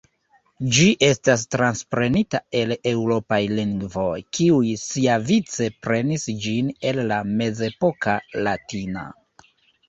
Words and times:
Ĝi 0.75 0.85
estas 1.07 1.41
transprenita 1.55 2.39
el 2.61 2.73
eŭropaj 2.91 3.39
lingvoj, 3.59 4.15
kiuj 4.37 4.71
siavice 4.85 5.69
prenis 5.85 6.25
ĝin 6.47 6.73
el 6.93 7.03
la 7.13 7.21
mezepoka 7.37 8.17
latina. 8.49 9.07